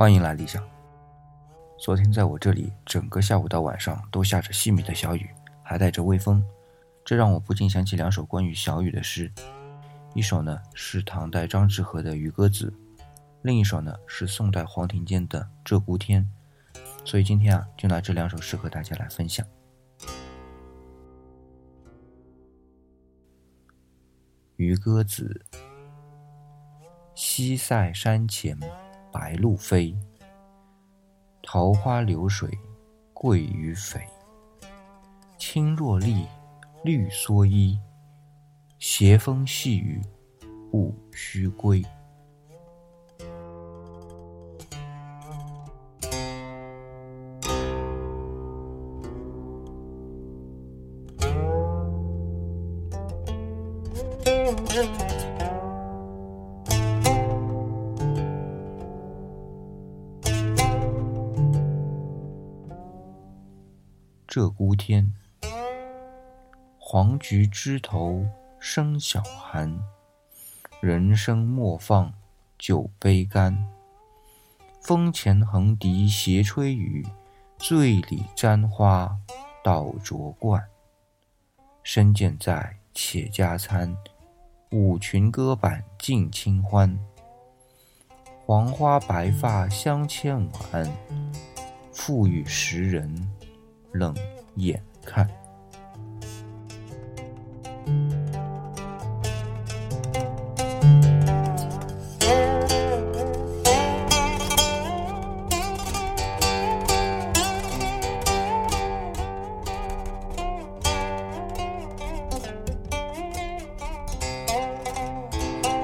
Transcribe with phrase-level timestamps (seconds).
[0.00, 0.66] 欢迎来理想。
[1.78, 5.28] 昨天在我这里整个下午到晚上都下着细密的小雨
[5.62, 6.42] 还带着微风。
[7.04, 9.30] 这让我不禁想起两首关于小雨的诗。
[10.14, 12.72] 一首呢是唐代张志和的渔歌子
[13.42, 16.26] 另一首呢是宋代黄庭坚的鹧鸪天。
[17.04, 19.46] 所以今天啊就拿这两首诗和大家来分享。
[24.70, 25.44] 渔歌子》：
[27.16, 28.56] 西塞山前。
[29.12, 29.92] 白鹭飞，
[31.42, 32.48] 桃花流水
[33.12, 34.00] 鳜鱼肥。
[35.36, 36.24] 青箬笠，
[36.84, 37.76] 绿蓑衣，
[38.78, 40.00] 斜风细雨
[40.70, 41.84] 不须归。
[54.50, 54.56] 鹧
[64.56, 65.12] 鸪天，
[66.78, 68.26] 黄菊枝头
[68.58, 69.78] 生晓寒。
[70.80, 72.12] 人生莫放
[72.58, 73.56] 酒杯干。
[74.82, 77.06] 风前横笛斜吹雨，
[77.58, 79.16] 醉里沾花
[79.62, 80.66] 倒酌冠。
[81.84, 83.96] 身健在，且加餐。
[84.72, 86.96] 舞裙歌板尽清欢。
[88.46, 90.88] 黄花白发相牵挽，
[91.92, 93.30] 复与时人。
[93.92, 94.14] 冷
[94.54, 95.28] 眼看。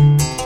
[0.00, 0.39] you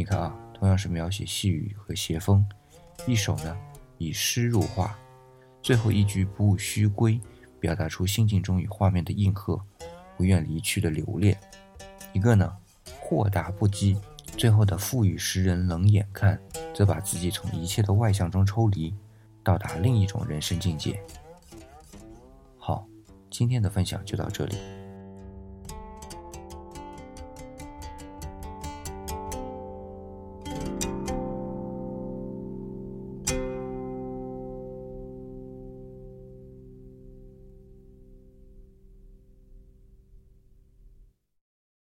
[0.00, 2.42] 你看啊，同样是描写细雨和斜风，
[3.06, 3.54] 一首呢
[3.98, 4.98] 以诗入画，
[5.60, 7.20] 最后一句不须归，
[7.58, 9.62] 表达出心境中与画面的应和，
[10.16, 11.36] 不愿离去的留恋；
[12.14, 12.50] 一个呢
[12.98, 13.94] 豁达不羁，
[14.38, 16.40] 最后的赋予时人冷眼看，
[16.74, 18.94] 则把自己从一切的外向中抽离，
[19.44, 20.98] 到达另一种人生境界。
[22.56, 22.86] 好，
[23.30, 24.56] 今天的分享就到这里。